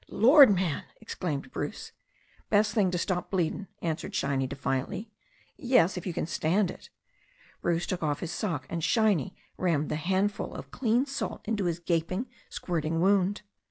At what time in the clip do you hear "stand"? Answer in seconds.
6.25-6.71